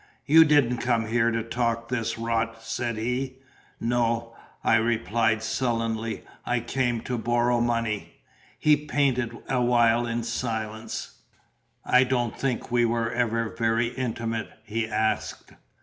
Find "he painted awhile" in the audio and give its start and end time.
8.57-10.07